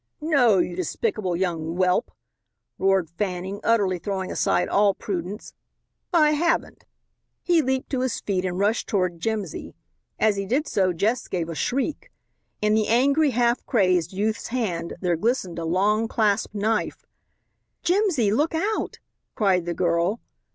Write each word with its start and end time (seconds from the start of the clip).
"No, 0.19 0.57
you 0.57 0.75
despicable 0.75 1.35
young 1.35 1.75
whelp!" 1.75 2.09
roared 2.79 3.07
Fanning, 3.07 3.59
utterly 3.63 3.99
throwing 3.99 4.31
aside 4.31 4.67
all 4.67 4.95
prudence. 4.95 5.53
"I 6.11 6.31
haven't." 6.31 6.85
He 7.43 7.61
leaped 7.61 7.91
to 7.91 7.99
his 7.99 8.19
feet 8.19 8.43
and 8.43 8.57
rushed 8.57 8.89
toward 8.89 9.19
Jimsy. 9.19 9.75
As 10.17 10.37
he 10.37 10.47
did 10.47 10.67
so 10.67 10.91
Jess 10.91 11.27
gave 11.27 11.49
a 11.49 11.53
shriek. 11.53 12.09
In 12.63 12.73
the 12.73 12.87
angry, 12.87 13.29
half 13.29 13.63
crazed 13.67 14.11
youth's 14.11 14.47
hand 14.47 14.93
there 15.01 15.15
glistened 15.17 15.59
a 15.59 15.65
long 15.65 16.07
clasp 16.07 16.55
knife. 16.55 17.05
"Jimsy! 17.83 18.31
Look 18.31 18.55
out!" 18.55 18.97
cried 19.35 19.65
the 19.65 19.75
girl. 19.75 20.19